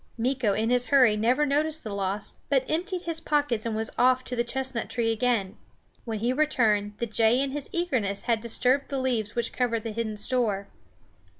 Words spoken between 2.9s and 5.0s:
his pockets and was off to the chestnut